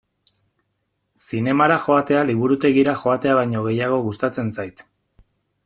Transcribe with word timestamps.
Zinemara 1.23 1.77
joatea 1.83 2.23
liburutegira 2.29 2.97
joatea 3.03 3.37
baino 3.41 3.65
gehiago 3.69 4.01
gustatzen 4.09 4.51
zait. 4.57 4.85